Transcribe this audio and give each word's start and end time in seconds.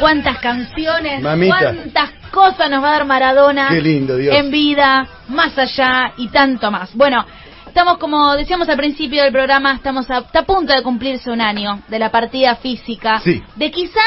cuántas 0.00 0.38
canciones, 0.38 1.20
Mamita. 1.22 1.56
cuántas 1.58 2.10
cosas 2.30 2.70
nos 2.70 2.82
va 2.82 2.88
a 2.88 2.92
dar 2.92 3.04
Maradona 3.06 3.68
Qué 3.70 3.80
lindo, 3.80 4.16
Dios. 4.16 4.34
en 4.34 4.50
vida, 4.50 5.06
más 5.28 5.56
allá 5.58 6.12
y 6.16 6.28
tanto 6.28 6.70
más. 6.70 6.94
Bueno, 6.94 7.24
estamos 7.66 7.98
como 7.98 8.34
decíamos 8.36 8.68
al 8.68 8.76
principio 8.76 9.22
del 9.22 9.32
programa, 9.32 9.74
estamos 9.74 10.10
a, 10.10 10.18
a 10.32 10.42
punto 10.42 10.72
de 10.72 10.82
cumplirse 10.82 11.30
un 11.30 11.40
año 11.40 11.80
de 11.88 11.98
la 11.98 12.10
partida 12.10 12.56
física 12.56 13.20
Sí. 13.20 13.42
de 13.56 13.70
quizás, 13.70 14.02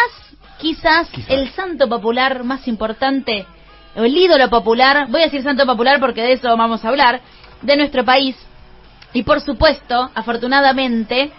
quizás, 0.60 1.10
Quizás. 1.10 1.30
el 1.30 1.50
santo 1.52 1.88
popular 1.88 2.44
más 2.44 2.68
importante, 2.68 3.46
o 3.96 4.04
el 4.04 4.16
ídolo 4.18 4.50
popular, 4.50 5.08
voy 5.10 5.22
a 5.22 5.26
decir 5.26 5.44
santo 5.44 5.66
popular 5.66 6.00
porque 6.00 6.22
de 6.22 6.34
eso 6.34 6.56
vamos 6.58 6.84
a 6.84 6.90
hablar, 6.90 7.22
de 7.62 7.78
nuestro 7.78 8.04
país. 8.04 8.36
Y 9.14 9.22
por 9.24 9.40
supuesto, 9.42 10.10
afortunadamente, 10.16 11.32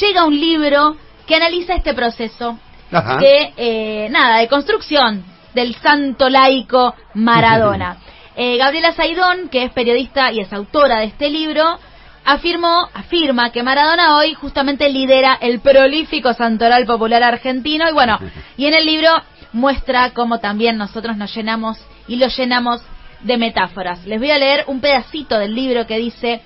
llega 0.00 0.24
un 0.24 0.38
libro 0.40 0.96
que 1.26 1.36
analiza 1.36 1.74
este 1.74 1.94
proceso 1.94 2.58
Ajá. 2.92 3.18
de, 3.18 3.52
eh, 3.56 4.08
nada, 4.10 4.38
de 4.38 4.48
construcción 4.48 5.24
del 5.54 5.74
santo 5.76 6.28
laico 6.28 6.94
Maradona. 7.14 7.96
Eh, 8.36 8.56
Gabriela 8.56 8.92
Saidón, 8.92 9.48
que 9.50 9.64
es 9.64 9.72
periodista 9.72 10.32
y 10.32 10.40
es 10.40 10.52
autora 10.52 11.00
de 11.00 11.06
este 11.06 11.28
libro, 11.28 11.78
afirmó, 12.24 12.88
afirma 12.94 13.50
que 13.50 13.62
Maradona 13.62 14.16
hoy 14.16 14.34
justamente 14.34 14.88
lidera 14.88 15.36
el 15.40 15.60
prolífico 15.60 16.32
santoral 16.32 16.86
popular 16.86 17.22
argentino 17.22 17.88
y 17.88 17.92
bueno, 17.92 18.18
y 18.56 18.66
en 18.66 18.74
el 18.74 18.86
libro 18.86 19.10
muestra 19.52 20.10
cómo 20.10 20.38
también 20.38 20.78
nosotros 20.78 21.16
nos 21.16 21.34
llenamos 21.34 21.78
y 22.08 22.16
lo 22.16 22.28
llenamos 22.28 22.82
de 23.20 23.36
metáforas. 23.36 24.04
Les 24.06 24.18
voy 24.18 24.30
a 24.30 24.38
leer 24.38 24.64
un 24.66 24.80
pedacito 24.80 25.38
del 25.38 25.54
libro 25.54 25.86
que 25.86 25.98
dice 25.98 26.40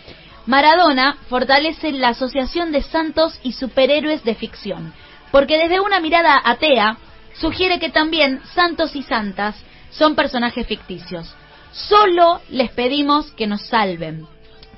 Maradona 0.47 1.17
fortalece 1.29 1.93
la 1.93 2.09
asociación 2.09 2.73
de 2.73 2.83
santos 2.83 3.39
y 3.43 3.53
superhéroes 3.53 4.25
de 4.25 4.35
ficción, 4.35 4.93
porque 5.37 5.59
desde 5.59 5.81
una 5.81 6.01
mirada 6.01 6.41
atea 6.43 6.97
sugiere 7.35 7.79
que 7.79 7.91
también 7.91 8.41
santos 8.55 8.97
y 8.97 9.03
santas 9.03 9.55
son 9.91 10.15
personajes 10.15 10.67
ficticios. 10.67 11.31
Solo 11.73 12.41
les 12.49 12.71
pedimos 12.71 13.33
que 13.33 13.47
nos 13.47 13.61
salven, 13.67 14.27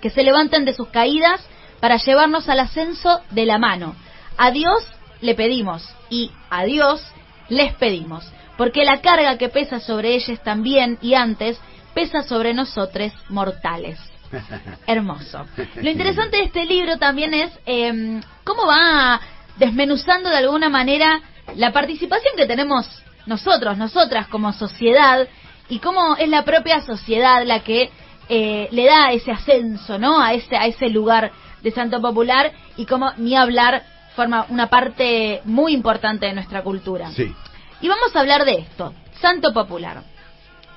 que 0.03 0.11
se 0.11 0.25
levanten 0.25 0.65
de 0.65 0.75
sus 0.75 0.89
caídas 0.89 1.41
para 1.79 1.97
llevarnos 1.99 2.49
al 2.49 2.59
ascenso 2.59 3.21
de 3.31 3.47
la 3.47 3.59
mano. 3.59 3.95
A 4.37 4.51
Dios 4.51 4.85
le 5.21 5.37
pedimos 5.37 5.95
y 6.11 6.33
a 6.51 6.65
Dios 6.65 7.07
les 7.49 7.73
pedimos, 7.75 8.29
porque 8.57 8.85
la 8.85 9.01
carga 9.01 9.39
que 9.39 9.51
pesa 9.51 9.79
sobre 9.79 10.17
ellos 10.17 10.43
también 10.43 10.99
y 11.01 11.15
antes 11.15 11.57
pesa 11.95 12.25
sobre 12.25 12.53
nosotros 12.53 13.13
mortales. 13.29 14.01
Hermoso. 14.89 15.47
Lo 15.77 15.89
interesante 15.89 16.39
de 16.39 16.43
este 16.43 16.67
libro 16.67 16.99
también 16.99 17.33
es 17.33 17.53
eh, 17.65 18.21
cómo 18.43 18.67
va 18.67 19.21
desmenuzando 19.59 20.29
de 20.29 20.37
alguna 20.37 20.69
manera 20.69 21.21
la 21.57 21.73
participación 21.73 22.35
que 22.37 22.47
tenemos 22.47 22.87
nosotros, 23.27 23.77
nosotras 23.77 24.29
como 24.29 24.53
sociedad, 24.53 25.29
y 25.69 25.79
cómo 25.79 26.17
es 26.17 26.29
la 26.29 26.45
propia 26.45 26.81
sociedad 26.81 27.45
la 27.45 27.61
que 27.61 27.91
eh, 28.29 28.69
le 28.71 28.85
da 28.87 29.13
ese 29.13 29.31
ascenso, 29.31 29.99
¿no? 29.99 30.21
A 30.21 30.33
ese, 30.33 30.57
a 30.57 30.67
ese 30.67 30.89
lugar 30.89 31.31
de 31.63 31.71
santo 31.71 32.01
popular 32.01 32.53
y 32.77 32.87
cómo 32.87 33.13
ni 33.17 33.37
hablar 33.37 33.83
forma 34.15 34.47
una 34.49 34.69
parte 34.69 35.43
muy 35.45 35.73
importante 35.73 36.27
de 36.27 36.33
nuestra 36.33 36.63
cultura. 36.63 37.11
Sí. 37.13 37.33
Y 37.81 37.89
vamos 37.89 38.15
a 38.15 38.21
hablar 38.21 38.45
de 38.45 38.55
esto, 38.55 38.95
santo 39.21 39.53
popular. 39.53 40.03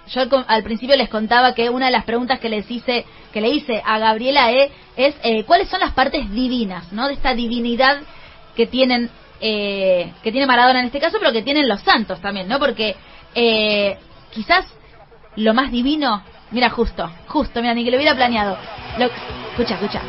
Yo 0.07 0.21
al, 0.47 0.63
principio 0.63 0.95
les 0.95 1.09
contaba 1.09 1.53
que 1.53 1.69
una 1.69 1.85
de 1.85 1.91
las 1.91 2.03
preguntas 2.03 2.39
que 2.39 2.49
les 2.49 2.69
hice, 2.69 3.05
que 3.31 3.41
le 3.41 3.49
hice 3.49 3.81
a 3.85 3.97
Gabriela 3.97 4.51
E 4.51 4.71
es 4.97 5.15
eh, 5.23 5.43
cuáles 5.45 5.69
son 5.69 5.79
las 5.79 5.93
partes 5.93 6.29
divinas, 6.31 6.91
¿no? 6.91 7.07
De 7.07 7.13
esta 7.13 7.33
divinidad 7.33 8.01
que 8.55 8.67
tienen, 8.67 9.09
eh, 9.39 10.11
que 10.23 10.31
tiene 10.31 10.47
Maradona 10.47 10.79
en 10.79 10.87
este 10.87 10.99
caso, 10.99 11.17
pero 11.19 11.31
que 11.31 11.41
tienen 11.41 11.67
los 11.67 11.81
santos 11.81 12.21
también, 12.21 12.47
¿no? 12.47 12.59
Porque 12.59 12.95
eh, 13.35 13.97
quizás 14.31 14.65
lo 15.35 15.53
más 15.53 15.71
divino, 15.71 16.23
mira 16.51 16.69
justo, 16.69 17.09
justo, 17.27 17.61
mira, 17.61 17.73
ni 17.73 17.83
que 17.83 17.91
lo 17.91 17.97
hubiera 17.97 18.15
planeado. 18.15 18.57
Lo, 18.97 19.05
escucha, 19.51 19.75
escucha. 19.75 20.01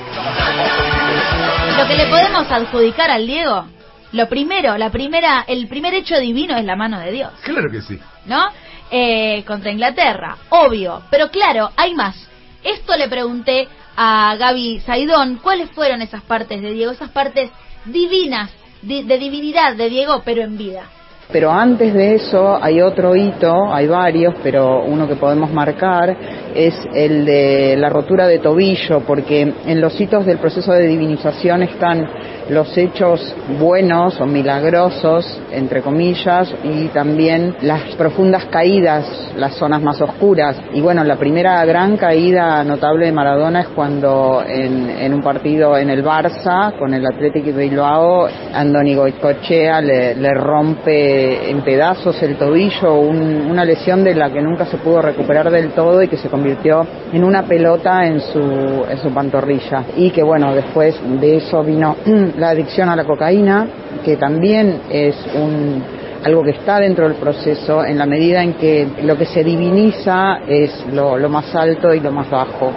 Lo 1.79 1.87
que 1.87 1.97
le 1.97 2.07
podemos 2.07 2.51
adjudicar 2.51 3.11
al 3.11 3.27
Diego, 3.27 3.67
lo 4.13 4.29
primero, 4.29 4.77
la 4.77 4.91
primera, 4.91 5.45
el 5.47 5.69
primer 5.69 5.95
hecho 5.95 6.19
divino 6.19 6.57
es 6.57 6.65
la 6.65 6.77
mano 6.77 6.99
de 6.99 7.13
Dios. 7.13 7.33
Claro 7.43 7.71
que 7.71 7.81
sí. 7.81 7.99
¿no? 8.27 8.49
Eh, 8.91 9.43
contra 9.47 9.71
Inglaterra, 9.71 10.37
obvio. 10.51 11.03
Pero 11.11 11.31
claro, 11.31 11.71
hay 11.77 11.95
más. 11.95 12.29
Esto 12.63 12.97
le 12.97 13.09
pregunté 13.09 13.69
a 13.97 14.37
Gaby 14.39 14.81
Saidón, 14.81 15.37
¿cuáles 15.37 15.71
fueron 15.71 16.03
esas 16.03 16.23
partes 16.23 16.61
de 16.63 16.73
Diego? 16.73 16.93
Esas 16.93 17.11
partes 17.11 17.51
divinas, 17.85 18.51
di- 18.83 19.03
de 19.05 19.19
divinidad 19.19 19.77
de 19.77 19.89
Diego, 19.89 20.23
pero 20.25 20.43
en 20.43 20.57
vida. 20.57 20.83
Pero 21.31 21.51
antes 21.51 21.95
de 21.95 22.17
eso 22.17 22.59
hay 22.63 22.83
otro 22.83 23.17
hito, 23.17 23.73
hay 23.73 23.87
varios, 23.87 24.35
pero 24.43 24.85
uno 24.85 25.09
que 25.09 25.17
podemos 25.17 25.51
marcar 25.51 26.15
es 26.55 26.75
el 26.95 27.25
de 27.25 27.75
la 27.79 27.89
rotura 27.89 28.27
de 28.27 28.39
tobillo, 28.39 29.01
porque 29.07 29.41
en 29.65 29.81
los 29.81 29.99
hitos 29.99 30.27
del 30.27 30.37
proceso 30.39 30.73
de 30.73 30.87
divinización 30.87 31.63
están 31.63 32.07
los 32.49 32.77
hechos 32.77 33.35
buenos 33.61 34.21
o 34.21 34.27
milagrosos, 34.27 35.41
entre 35.53 35.83
comillas, 35.83 36.53
y 36.65 36.87
también 36.89 37.55
las 37.63 37.83
profundas 37.97 38.45
caídas, 38.47 39.33
las 39.37 39.55
zonas 39.55 39.83
más 39.83 40.01
oscuras. 40.01 40.57
Y 40.75 40.81
bueno, 40.81 41.05
la 41.05 41.17
primera 41.17 41.65
gran 41.65 41.97
caída 41.97 42.63
notable 42.65 43.07
de 43.07 43.13
Maradona 43.13 43.61
es 43.61 43.69
cuando 43.69 44.43
en, 44.47 44.89
en 44.91 45.15
un 45.15 45.23
partido 45.23 45.77
en 45.77 45.91
el 45.91 46.05
Barça, 46.05 46.77
con 46.79 46.95
el 46.95 47.07
Athletic 47.07 47.45
de 47.45 47.69
Bilbao, 47.69 48.27
Andoni 48.55 48.95
Goicochea 48.95 49.81
le, 49.81 50.15
le 50.15 50.35
rompe 50.35 51.51
en 51.51 51.61
pedazos 51.63 52.23
el 52.23 52.37
tobillo, 52.37 52.95
un- 52.95 53.51
una 53.51 53.65
lesión 53.65 54.03
de 54.05 54.15
la 54.15 54.31
que 54.31 54.41
nunca 54.41 54.67
se 54.67 54.79
pudo 54.79 55.03
recuperar 55.03 55.51
del 55.51 55.71
todo 55.71 56.03
y 56.03 56.09
que 56.09 56.17
se 56.17 56.29
convirtió 56.29 56.87
en 57.13 57.25
una 57.25 57.43
pelota 57.45 58.07
en 58.07 58.21
su, 58.21 58.41
en 58.41 58.99
su 58.99 59.11
pantorrilla. 59.13 59.85
Y 59.97 60.11
que 60.11 60.23
bueno, 60.23 60.55
después 60.55 60.99
de 61.21 61.37
eso 61.37 61.63
vino 61.63 61.97
la 62.37 62.51
adicción 62.51 62.89
a 62.89 62.97
la 62.97 63.05
cocaína, 63.05 63.67
que 64.05 64.17
también 64.17 64.83
es 64.91 65.17
un 65.35 65.83
algo 66.25 66.45
que 66.45 66.51
está 66.51 66.79
dentro 66.79 67.09
del 67.09 67.17
proceso 67.17 67.85
en 67.85 67.99
la 67.99 68.07
medida 68.07 68.43
en 68.43 68.55
que 68.55 68.89
lo 69.03 69.17
que 69.19 69.27
se 69.27 69.43
diviniza 69.43 70.39
es 70.47 70.87
lo, 70.93 71.29
más 71.29 71.55
alto 71.55 71.93
y 71.93 72.01
lo 72.01 72.13
más 72.13 72.31
bajo. 72.31 72.73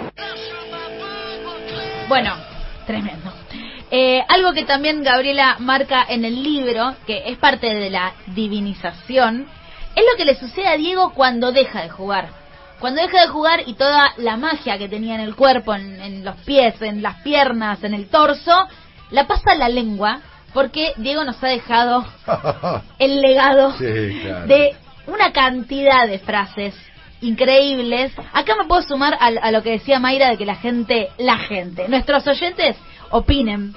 Bueno, 2.08 2.34
tremendo. 2.86 3.32
Eh, 3.90 4.20
algo 4.28 4.52
que 4.52 4.64
también 4.64 5.02
Gabriela 5.04 5.56
marca 5.60 6.04
en 6.08 6.24
el 6.24 6.42
libro, 6.42 6.96
que 7.06 7.22
es 7.26 7.38
parte 7.38 7.72
de 7.72 7.88
la 7.88 8.14
divinización, 8.34 9.46
es 9.94 10.04
lo 10.10 10.16
que 10.16 10.24
le 10.24 10.34
sucede 10.34 10.66
a 10.66 10.76
Diego 10.76 11.12
cuando 11.14 11.52
deja 11.52 11.82
de 11.82 11.88
jugar. 11.88 12.28
Cuando 12.80 13.00
deja 13.00 13.22
de 13.22 13.28
jugar 13.28 13.60
y 13.64 13.74
toda 13.74 14.12
la 14.18 14.36
magia 14.36 14.76
que 14.76 14.88
tenía 14.88 15.14
en 15.14 15.20
el 15.20 15.36
cuerpo, 15.36 15.74
en 15.74 16.24
los 16.24 16.36
pies, 16.38 16.82
en 16.82 17.00
las 17.00 17.22
piernas, 17.22 17.82
en 17.84 17.94
el 17.94 18.08
torso, 18.08 18.68
la 19.10 19.26
pasa 19.26 19.54
la 19.54 19.68
lengua, 19.68 20.20
porque 20.52 20.92
Diego 20.96 21.24
nos 21.24 21.42
ha 21.42 21.48
dejado 21.48 22.04
el 22.98 23.20
legado 23.20 23.72
Sí, 23.78 24.20
claro. 24.22 24.46
de 24.46 24.76
una 25.06 25.32
cantidad 25.32 26.06
de 26.06 26.18
frases 26.18 26.74
increíbles. 27.20 28.12
Acá 28.32 28.54
me 28.60 28.66
puedo 28.66 28.82
sumar 28.82 29.14
a, 29.14 29.26
a 29.26 29.50
lo 29.50 29.62
que 29.62 29.70
decía 29.72 29.98
Mayra 29.98 30.30
de 30.30 30.36
que 30.38 30.46
la 30.46 30.56
gente, 30.56 31.10
la 31.18 31.38
gente, 31.38 31.88
nuestros 31.88 32.26
oyentes 32.26 32.76
opinen 33.10 33.74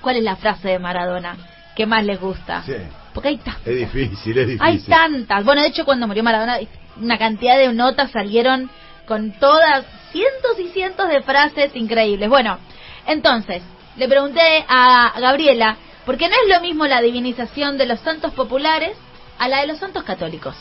cuál 0.00 0.16
es 0.16 0.22
la 0.24 0.36
frase 0.36 0.68
de 0.68 0.78
Maradona 0.78 1.36
que 1.76 1.86
más 1.86 2.04
les 2.04 2.20
gusta. 2.20 2.62
Sí. 2.64 2.74
Porque 3.14 3.28
hay, 3.28 3.38
ta- 3.38 3.58
Es 3.64 3.76
difícil, 3.76 4.38
es 4.38 4.46
difícil. 4.46 4.60
hay 4.60 4.78
tantas. 4.80 5.44
Bueno, 5.44 5.62
de 5.62 5.68
hecho 5.68 5.84
cuando 5.84 6.06
murió 6.06 6.22
Maradona 6.22 6.58
una 7.00 7.18
cantidad 7.18 7.56
de 7.58 7.72
notas 7.72 8.10
salieron 8.10 8.70
con 9.06 9.32
todas 9.32 9.84
cientos 10.12 10.58
y 10.58 10.68
cientos 10.68 11.08
de 11.08 11.22
frases 11.22 11.74
increíbles. 11.74 12.28
Bueno, 12.28 12.58
entonces, 13.06 13.62
le 13.96 14.08
pregunté 14.08 14.64
a 14.68 15.12
Gabriela, 15.20 15.76
porque 16.06 16.28
no 16.28 16.34
es 16.34 16.54
lo 16.54 16.60
mismo 16.60 16.86
la 16.86 17.00
divinización 17.00 17.78
de 17.78 17.86
los 17.86 18.00
santos 18.00 18.32
populares 18.32 18.96
a 19.38 19.48
la 19.48 19.60
de 19.60 19.66
los 19.66 19.78
santos 19.78 20.02
católicos. 20.04 20.56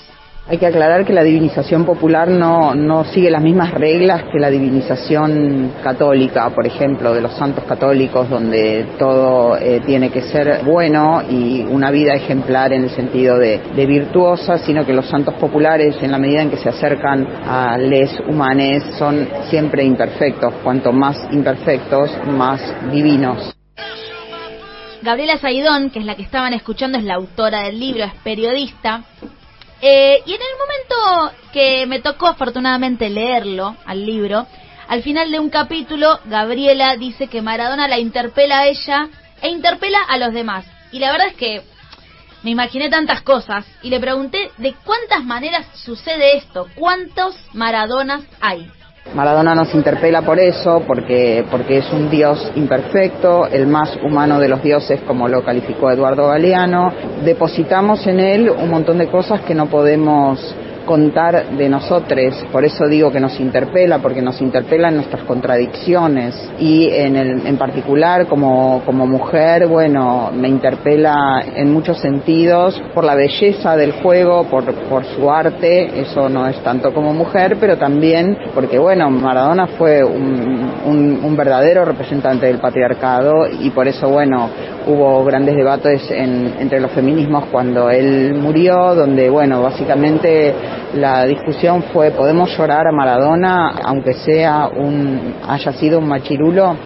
Hay 0.51 0.57
que 0.57 0.65
aclarar 0.65 1.05
que 1.05 1.13
la 1.13 1.23
divinización 1.23 1.85
popular 1.85 2.27
no, 2.27 2.75
no 2.75 3.05
sigue 3.05 3.31
las 3.31 3.41
mismas 3.41 3.71
reglas 3.71 4.23
que 4.23 4.37
la 4.37 4.49
divinización 4.49 5.75
católica, 5.81 6.49
por 6.49 6.67
ejemplo, 6.67 7.13
de 7.13 7.21
los 7.21 7.31
santos 7.37 7.63
católicos, 7.63 8.29
donde 8.29 8.85
todo 8.99 9.55
eh, 9.55 9.81
tiene 9.85 10.09
que 10.09 10.23
ser 10.23 10.65
bueno 10.65 11.21
y 11.29 11.61
una 11.61 11.89
vida 11.89 12.15
ejemplar 12.15 12.73
en 12.73 12.83
el 12.83 12.89
sentido 12.89 13.37
de, 13.37 13.61
de 13.73 13.85
virtuosa, 13.85 14.57
sino 14.57 14.85
que 14.85 14.91
los 14.91 15.05
santos 15.05 15.35
populares, 15.35 15.95
en 16.03 16.11
la 16.11 16.17
medida 16.17 16.41
en 16.41 16.49
que 16.49 16.57
se 16.57 16.67
acercan 16.67 17.25
a 17.47 17.77
les 17.77 18.19
humanes, 18.19 18.83
son 18.99 19.29
siempre 19.49 19.85
imperfectos. 19.85 20.53
Cuanto 20.65 20.91
más 20.91 21.15
imperfectos, 21.31 22.11
más 22.27 22.61
divinos. 22.91 23.55
Gabriela 25.01 25.37
Saidón, 25.37 25.91
que 25.91 25.99
es 25.99 26.05
la 26.05 26.15
que 26.15 26.23
estaban 26.23 26.51
escuchando, 26.51 26.97
es 26.97 27.05
la 27.05 27.13
autora 27.13 27.61
del 27.61 27.79
libro, 27.79 28.03
es 28.03 28.13
periodista. 28.15 29.05
Eh, 29.81 30.21
y 30.25 30.33
en 30.33 30.41
el 30.41 30.57
momento 30.59 31.37
que 31.51 31.85
me 31.87 31.99
tocó 31.99 32.27
afortunadamente 32.27 33.09
leerlo 33.09 33.75
al 33.85 34.05
libro, 34.05 34.45
al 34.87 35.01
final 35.01 35.31
de 35.31 35.39
un 35.39 35.49
capítulo, 35.49 36.19
Gabriela 36.25 36.95
dice 36.97 37.27
que 37.27 37.41
Maradona 37.41 37.87
la 37.87 37.97
interpela 37.97 38.59
a 38.59 38.67
ella 38.67 39.09
e 39.41 39.49
interpela 39.49 39.99
a 40.07 40.17
los 40.17 40.33
demás. 40.33 40.65
Y 40.91 40.99
la 40.99 41.11
verdad 41.11 41.27
es 41.27 41.35
que 41.35 41.61
me 42.43 42.51
imaginé 42.51 42.89
tantas 42.89 43.21
cosas 43.21 43.65
y 43.81 43.89
le 43.89 43.99
pregunté 43.99 44.51
de 44.57 44.73
cuántas 44.83 45.23
maneras 45.23 45.65
sucede 45.73 46.37
esto, 46.37 46.67
cuántos 46.75 47.35
Maradonas 47.53 48.23
hay. 48.39 48.69
Maradona 49.13 49.53
nos 49.53 49.73
interpela 49.75 50.21
por 50.21 50.39
eso, 50.39 50.83
porque, 50.87 51.43
porque 51.51 51.79
es 51.79 51.91
un 51.91 52.09
dios 52.09 52.51
imperfecto, 52.55 53.45
el 53.45 53.67
más 53.67 53.97
humano 54.01 54.39
de 54.39 54.47
los 54.47 54.63
dioses, 54.63 55.01
como 55.01 55.27
lo 55.27 55.43
calificó 55.43 55.91
Eduardo 55.91 56.27
Galeano. 56.27 56.93
Depositamos 57.25 58.07
en 58.07 58.21
él 58.21 58.49
un 58.49 58.69
montón 58.69 58.99
de 58.99 59.07
cosas 59.07 59.41
que 59.41 59.53
no 59.53 59.65
podemos 59.65 60.55
contar 60.91 61.51
de 61.51 61.69
nosotros, 61.69 62.45
por 62.51 62.65
eso 62.65 62.85
digo 62.89 63.13
que 63.13 63.21
nos 63.21 63.39
interpela, 63.39 63.99
porque 63.99 64.21
nos 64.21 64.41
interpela 64.41 64.89
en 64.89 64.95
nuestras 64.95 65.23
contradicciones. 65.23 66.35
Y 66.59 66.89
en, 66.89 67.15
el, 67.15 67.47
en 67.47 67.55
particular 67.55 68.27
como, 68.27 68.81
como 68.85 69.07
mujer, 69.07 69.67
bueno, 69.67 70.31
me 70.33 70.49
interpela 70.49 71.45
en 71.55 71.71
muchos 71.71 71.97
sentidos 71.99 72.83
por 72.93 73.05
la 73.05 73.15
belleza 73.15 73.77
del 73.77 73.93
juego, 73.93 74.43
por, 74.49 74.65
por 74.89 75.05
su 75.05 75.31
arte, 75.31 76.01
eso 76.01 76.27
no 76.27 76.45
es 76.45 76.61
tanto 76.61 76.93
como 76.93 77.13
mujer, 77.13 77.55
pero 77.57 77.77
también 77.77 78.37
porque, 78.53 78.77
bueno, 78.77 79.09
Maradona 79.09 79.67
fue 79.67 80.03
un, 80.03 81.21
un 81.23 81.37
verdadero 81.37 81.85
representante 81.85 82.47
del 82.47 82.57
patriarcado 82.57 83.47
y 83.47 83.69
por 83.69 83.87
eso, 83.87 84.09
bueno, 84.09 84.49
hubo 84.87 85.23
grandes 85.25 85.55
debates 85.55 86.09
en, 86.11 86.55
entre 86.59 86.79
los 86.79 86.91
feminismos 86.91 87.45
cuando 87.51 87.89
él 87.89 88.33
murió, 88.35 88.95
donde, 88.95 89.29
bueno, 89.29 89.61
básicamente 89.61 90.53
la 90.93 91.25
discusión 91.25 91.83
fue, 91.93 92.11
¿podemos 92.11 92.55
llorar 92.57 92.87
a 92.87 92.91
Maradona 92.91 93.79
aunque 93.83 94.13
sea 94.13 94.67
un, 94.67 95.35
haya 95.47 95.73
sido 95.73 95.99
un 95.99 96.07
machirulo? 96.07 96.77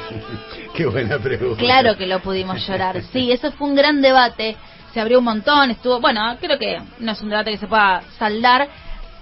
Qué 0.74 0.86
buena 0.86 1.18
pregunta. 1.18 1.58
Claro 1.58 1.96
que 1.96 2.06
lo 2.06 2.20
pudimos 2.20 2.66
llorar, 2.66 3.02
sí, 3.12 3.32
eso 3.32 3.52
fue 3.52 3.68
un 3.68 3.74
gran 3.74 4.00
debate, 4.00 4.56
se 4.92 5.00
abrió 5.00 5.18
un 5.18 5.24
montón, 5.24 5.70
estuvo, 5.70 6.00
bueno, 6.00 6.36
creo 6.40 6.58
que 6.58 6.78
no 6.98 7.12
es 7.12 7.22
un 7.22 7.30
debate 7.30 7.52
que 7.52 7.58
se 7.58 7.66
pueda 7.66 8.02
saldar, 8.18 8.68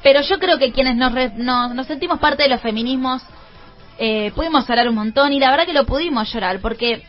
pero 0.03 0.21
yo 0.21 0.39
creo 0.39 0.59
que 0.59 0.73
quienes 0.73 0.97
nos, 0.97 1.13
nos, 1.37 1.75
nos 1.75 1.87
sentimos 1.87 2.19
parte 2.19 2.45
de 2.45 2.49
los 2.49 2.61
feminismos 2.61 3.23
eh, 4.01 4.31
pudimos 4.33 4.69
hablar 4.71 4.89
un 4.89 4.95
montón 4.95 5.33
y 5.33 5.41
la 5.41 5.51
verdad 5.51 5.67
que 5.67 5.73
lo 5.73 5.85
pudimos 5.85 6.33
llorar 6.33 6.61
porque 6.61 7.03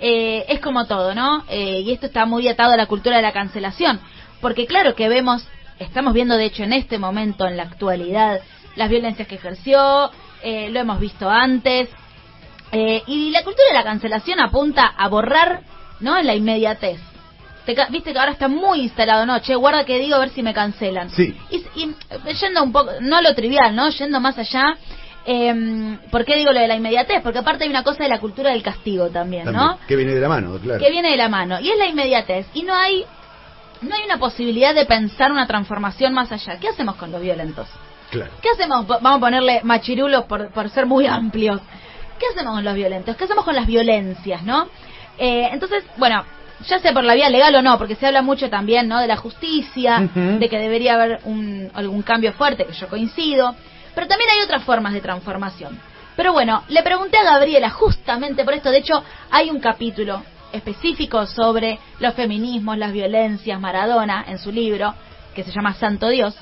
eh, 0.00 0.44
es 0.48 0.60
como 0.60 0.86
todo, 0.86 1.14
¿no? 1.14 1.44
Eh, 1.48 1.80
y 1.80 1.92
esto 1.92 2.06
está 2.06 2.26
muy 2.26 2.46
atado 2.48 2.72
a 2.72 2.76
la 2.76 2.86
cultura 2.86 3.16
de 3.16 3.22
la 3.22 3.32
cancelación, 3.32 4.00
porque 4.40 4.66
claro 4.66 4.94
que 4.94 5.08
vemos, 5.08 5.46
estamos 5.78 6.14
viendo 6.14 6.36
de 6.36 6.46
hecho 6.46 6.62
en 6.62 6.72
este 6.72 6.98
momento, 6.98 7.46
en 7.46 7.56
la 7.56 7.64
actualidad, 7.64 8.40
las 8.76 8.88
violencias 8.88 9.26
que 9.28 9.34
ejerció, 9.36 10.10
eh, 10.42 10.70
lo 10.70 10.80
hemos 10.80 11.00
visto 11.00 11.28
antes, 11.28 11.88
eh, 12.72 13.02
y 13.06 13.30
la 13.30 13.42
cultura 13.42 13.68
de 13.68 13.74
la 13.74 13.84
cancelación 13.84 14.40
apunta 14.40 14.86
a 14.86 15.08
borrar, 15.08 15.62
¿no? 16.00 16.16
En 16.16 16.26
la 16.26 16.34
inmediatez. 16.34 17.00
Te 17.66 17.76
Viste 17.90 18.12
que 18.12 18.18
ahora 18.18 18.32
está 18.32 18.48
muy 18.48 18.80
instalado, 18.80 19.26
¿no? 19.26 19.38
Che, 19.40 19.54
guarda 19.54 19.84
que 19.84 19.98
digo 19.98 20.16
a 20.16 20.20
ver 20.20 20.30
si 20.30 20.42
me 20.42 20.54
cancelan. 20.54 21.10
Sí. 21.10 21.36
Y, 21.50 21.56
y 21.74 21.94
yendo 22.40 22.62
un 22.62 22.72
poco, 22.72 22.92
no 23.00 23.20
lo 23.20 23.34
trivial, 23.34 23.74
¿no? 23.74 23.90
Yendo 23.90 24.20
más 24.20 24.38
allá, 24.38 24.76
eh, 25.32 25.98
¿Por 26.10 26.24
qué 26.24 26.36
digo 26.36 26.52
lo 26.52 26.58
de 26.58 26.66
la 26.66 26.74
inmediatez? 26.74 27.22
Porque 27.22 27.38
aparte 27.38 27.62
hay 27.62 27.70
una 27.70 27.84
cosa 27.84 28.02
de 28.02 28.08
la 28.08 28.18
cultura 28.18 28.50
del 28.50 28.64
castigo 28.64 29.10
también, 29.10 29.44
También, 29.44 29.64
¿no? 29.64 29.78
Que 29.86 29.94
viene 29.94 30.12
de 30.12 30.20
la 30.20 30.28
mano, 30.28 30.58
claro. 30.58 30.82
Que 30.82 30.90
viene 30.90 31.10
de 31.12 31.16
la 31.16 31.28
mano. 31.28 31.60
Y 31.60 31.70
es 31.70 31.78
la 31.78 31.86
inmediatez. 31.86 32.46
Y 32.52 32.64
no 32.64 32.74
hay, 32.74 33.04
no 33.80 33.94
hay 33.94 34.02
una 34.04 34.18
posibilidad 34.18 34.74
de 34.74 34.86
pensar 34.86 35.30
una 35.30 35.46
transformación 35.46 36.12
más 36.14 36.32
allá. 36.32 36.58
¿Qué 36.58 36.68
hacemos 36.68 36.96
con 36.96 37.12
los 37.12 37.20
violentos? 37.20 37.68
Claro. 38.10 38.32
¿Qué 38.42 38.48
hacemos? 38.50 38.88
Vamos 38.88 39.18
a 39.18 39.20
ponerle 39.20 39.60
machirulos 39.62 40.24
por, 40.24 40.50
por 40.50 40.68
ser 40.68 40.86
muy 40.86 41.06
amplios. 41.06 41.60
¿Qué 42.18 42.26
hacemos 42.34 42.54
con 42.54 42.64
los 42.64 42.74
violentos? 42.74 43.16
¿Qué 43.16 43.24
hacemos 43.24 43.44
con 43.44 43.54
las 43.54 43.68
violencias, 43.68 44.42
no? 44.42 44.66
Eh, 45.16 45.48
entonces, 45.52 45.84
bueno, 45.96 46.24
ya 46.66 46.80
sea 46.80 46.92
por 46.92 47.04
la 47.04 47.14
vía 47.14 47.30
legal 47.30 47.54
o 47.54 47.62
no, 47.62 47.78
porque 47.78 47.94
se 47.94 48.04
habla 48.04 48.22
mucho 48.22 48.50
también, 48.50 48.88
¿no? 48.88 48.98
De 48.98 49.06
la 49.06 49.16
justicia, 49.16 50.10
de 50.12 50.48
que 50.48 50.58
debería 50.58 50.94
haber 50.94 51.20
un, 51.24 51.70
algún 51.72 52.02
cambio 52.02 52.32
fuerte, 52.32 52.66
que 52.66 52.72
yo 52.72 52.88
coincido. 52.88 53.54
Pero 53.94 54.06
también 54.06 54.30
hay 54.30 54.40
otras 54.40 54.62
formas 54.64 54.92
de 54.92 55.00
transformación. 55.00 55.80
Pero 56.16 56.32
bueno, 56.32 56.64
le 56.68 56.82
pregunté 56.82 57.18
a 57.18 57.24
Gabriela 57.24 57.70
justamente 57.70 58.44
por 58.44 58.54
esto. 58.54 58.70
De 58.70 58.78
hecho, 58.78 59.02
hay 59.30 59.50
un 59.50 59.60
capítulo 59.60 60.22
específico 60.52 61.26
sobre 61.26 61.78
los 61.98 62.14
feminismos, 62.14 62.76
las 62.76 62.92
violencias, 62.92 63.60
Maradona, 63.60 64.24
en 64.26 64.38
su 64.38 64.52
libro, 64.52 64.94
que 65.34 65.44
se 65.44 65.52
llama 65.52 65.74
Santo 65.74 66.08
Dios. 66.08 66.36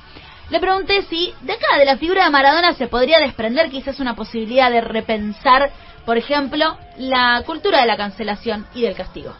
Le 0.50 0.60
pregunté 0.60 1.02
si 1.02 1.32
de 1.42 1.52
acá, 1.52 1.78
de 1.78 1.84
la 1.84 1.98
figura 1.98 2.24
de 2.24 2.30
Maradona, 2.30 2.72
se 2.72 2.88
podría 2.88 3.18
desprender 3.18 3.68
quizás 3.70 4.00
una 4.00 4.16
posibilidad 4.16 4.70
de 4.70 4.80
repensar, 4.80 5.70
por 6.06 6.16
ejemplo, 6.16 6.78
la 6.96 7.42
cultura 7.44 7.80
de 7.80 7.86
la 7.86 7.98
cancelación 7.98 8.66
y 8.74 8.82
del 8.82 8.96
castigo. 8.96 9.34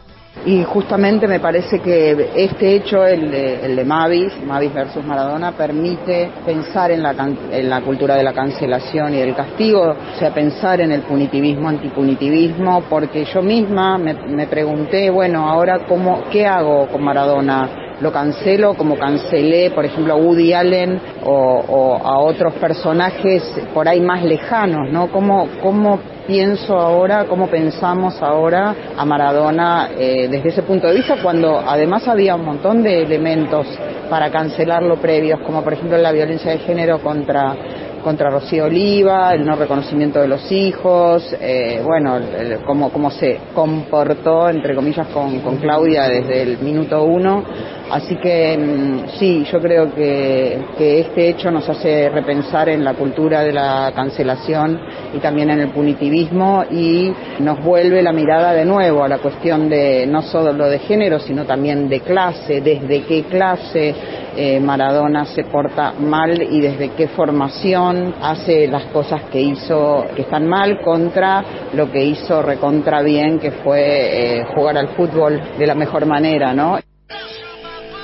Y 0.45 0.63
justamente 0.63 1.27
me 1.27 1.39
parece 1.39 1.79
que 1.79 2.31
este 2.35 2.75
hecho, 2.75 3.05
el 3.05 3.29
de, 3.29 3.65
el 3.65 3.75
de 3.75 3.83
Mavis, 3.83 4.33
Mavis 4.45 4.73
versus 4.73 5.03
Maradona, 5.03 5.51
permite 5.51 6.31
pensar 6.45 6.91
en 6.91 7.03
la, 7.03 7.13
en 7.51 7.69
la 7.69 7.81
cultura 7.81 8.15
de 8.15 8.23
la 8.23 8.33
cancelación 8.33 9.13
y 9.13 9.17
del 9.17 9.35
castigo, 9.35 9.81
o 9.81 10.17
sea, 10.17 10.33
pensar 10.33 10.79
en 10.79 10.93
el 10.93 11.01
punitivismo, 11.01 11.67
antipunitivismo, 11.67 12.83
porque 12.89 13.25
yo 13.25 13.41
misma 13.41 13.97
me, 13.97 14.13
me 14.13 14.47
pregunté, 14.47 15.09
bueno, 15.09 15.49
ahora 15.49 15.85
cómo, 15.87 16.23
¿qué 16.31 16.47
hago 16.47 16.87
con 16.87 17.03
Maradona? 17.03 17.88
Lo 18.01 18.11
cancelo 18.11 18.75
como 18.75 18.97
cancelé, 18.97 19.71
por 19.71 19.85
ejemplo, 19.85 20.13
a 20.13 20.17
Woody 20.17 20.53
Allen 20.53 20.99
o, 21.25 21.31
o 21.67 21.95
a 21.97 22.19
otros 22.19 22.53
personajes 22.55 23.43
por 23.73 23.87
ahí 23.87 23.99
más 24.01 24.23
lejanos, 24.23 24.89
¿no? 24.91 25.11
¿Cómo, 25.11 25.47
cómo 25.61 25.99
pienso 26.27 26.77
ahora, 26.77 27.25
cómo 27.25 27.47
pensamos 27.47 28.21
ahora 28.21 28.75
a 28.97 29.03
Maradona 29.05 29.89
eh, 29.97 30.27
desde 30.29 30.49
ese 30.49 30.63
punto 30.63 30.87
de 30.87 30.95
vista, 30.95 31.15
cuando 31.21 31.59
además 31.59 32.07
había 32.07 32.35
un 32.35 32.45
montón 32.45 32.83
de 32.83 33.01
elementos 33.01 33.65
para 34.09 34.29
cancelarlo 34.31 34.97
previos, 34.97 35.39
como 35.41 35.63
por 35.63 35.73
ejemplo 35.73 35.97
la 35.97 36.11
violencia 36.11 36.51
de 36.51 36.59
género 36.59 36.99
contra 36.99 37.55
contra 38.03 38.29
Rocío 38.29 38.63
Oliva, 38.63 39.33
el 39.33 39.45
no 39.45 39.57
reconocimiento 39.57 40.21
de 40.21 40.27
los 40.29 40.49
hijos, 40.53 41.35
eh, 41.41 41.81
bueno, 41.83 42.15
el- 42.15 42.59
cómo, 42.65 42.91
cómo 42.93 43.11
se 43.11 43.39
comportó, 43.53 44.47
entre 44.49 44.73
comillas, 44.73 45.07
con, 45.07 45.41
con 45.41 45.57
Claudia 45.57 46.03
desde 46.07 46.43
el 46.43 46.59
minuto 46.59 47.03
uno. 47.03 47.43
Así 47.91 48.15
que 48.17 48.57
mm, 48.57 49.09
sí, 49.17 49.45
yo 49.51 49.59
creo 49.59 49.93
que, 49.93 50.59
que 50.77 50.99
este 51.01 51.29
hecho 51.29 51.49
nos 51.49 51.67
hace 51.67 52.09
repensar 52.09 52.69
en 52.69 52.83
la 52.83 52.93
cultura 52.93 53.41
de 53.41 53.51
la 53.51 53.91
cancelación 53.95 54.79
y 55.13 55.19
también 55.19 55.49
en 55.49 55.59
el 55.59 55.69
punitivismo 55.69 56.63
y 56.69 57.11
nos 57.39 57.63
vuelve 57.63 58.01
la 58.01 58.11
mirada 58.11 58.53
de 58.53 58.65
nuevo 58.65 59.03
a 59.03 59.07
la 59.07 59.17
cuestión 59.17 59.69
de 59.69 60.05
no 60.05 60.21
solo 60.21 60.69
de 60.69 60.79
género, 60.79 61.19
sino 61.19 61.45
también 61.45 61.89
de 61.89 62.01
clase, 62.01 62.61
desde 62.61 63.03
qué 63.03 63.23
clase 63.23 63.95
eh, 64.35 64.59
Maradona 64.59 65.25
se 65.25 65.43
porta 65.43 65.93
mal 65.99 66.41
y 66.41 66.61
desde 66.61 66.89
qué 66.91 67.07
formación 67.07 68.13
hace 68.21 68.67
las 68.67 68.85
cosas 68.85 69.23
que 69.31 69.41
hizo 69.41 70.05
que 70.15 70.21
están 70.21 70.47
mal 70.47 70.79
contra 70.81 71.43
lo 71.73 71.91
que 71.91 72.03
hizo 72.03 72.41
recontra 72.41 73.01
bien, 73.01 73.39
que 73.39 73.51
fue 73.51 74.39
eh, 74.39 74.45
jugar 74.55 74.77
al 74.77 74.89
fútbol 74.89 75.41
de 75.57 75.67
la 75.67 75.75
mejor 75.75 76.05
manera, 76.05 76.53
¿no? 76.53 76.77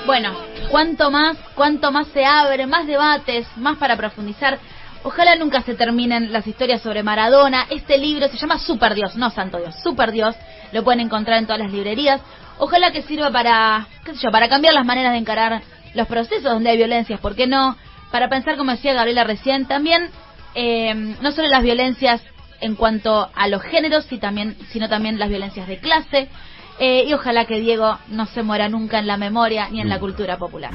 Bueno, 0.06 0.36
cuanto 0.70 1.10
más, 1.10 1.36
cuanto 1.56 1.92
más 1.92 2.08
se 2.10 2.24
abre, 2.24 2.68
más 2.68 2.86
debates, 2.86 3.48
más 3.58 3.78
para 3.78 3.98
profundizar. 3.98 4.60
Ojalá 5.04 5.36
nunca 5.36 5.62
se 5.64 5.74
terminen 5.74 6.32
las 6.32 6.46
historias 6.46 6.82
sobre 6.82 7.02
Maradona. 7.02 7.66
Este 7.72 7.98
libro 7.98 8.28
se 8.28 8.38
llama 8.38 8.60
Super 8.60 8.94
Dios, 8.94 9.16
no 9.16 9.32
Santo 9.32 9.58
Dios, 9.58 9.76
Super 9.82 10.12
Dios. 10.12 10.36
Lo 10.72 10.84
pueden 10.84 11.00
encontrar 11.00 11.40
en 11.40 11.48
todas 11.48 11.60
las 11.60 11.72
librerías. 11.72 12.22
Ojalá 12.60 12.92
que 12.92 13.02
sirva 13.02 13.32
para, 13.32 13.88
qué 14.04 14.14
sé 14.14 14.20
yo, 14.22 14.32
para 14.32 14.48
cambiar 14.48 14.76
las 14.76 14.86
maneras 14.86 15.12
de 15.14 15.18
encarar 15.18 15.64
los 15.96 16.08
procesos 16.08 16.44
donde 16.44 16.70
hay 16.70 16.78
violencias, 16.78 17.20
¿por 17.20 17.36
qué 17.36 17.48
no? 17.48 17.76
Para 18.12 18.30
pensar, 18.30 18.58
como 18.58 18.72
decía 18.72 18.94
Gabriela 18.94 19.24
recién, 19.24 19.66
también 19.66 20.10
eh, 20.54 20.94
no 21.20 21.32
solo 21.32 21.48
las 21.48 21.64
violencias 21.64 22.22
en 22.62 22.76
cuanto 22.76 23.30
a 23.34 23.48
los 23.48 23.62
géneros, 23.64 24.06
sino 24.06 24.88
también 24.88 25.18
las 25.18 25.30
violencias 25.30 25.68
de 25.68 25.80
clase. 25.80 26.30
Eh, 26.80 27.06
y 27.08 27.14
ojalá 27.14 27.46
que 27.46 27.60
Diego 27.60 27.98
no 28.10 28.26
se 28.26 28.44
muera 28.44 28.68
nunca 28.70 29.00
en 29.00 29.08
la 29.08 29.18
memoria 29.18 29.70
ni 29.70 29.82
en 29.82 29.90
la 29.90 30.00
cultura 30.00 30.38
popular. 30.38 30.72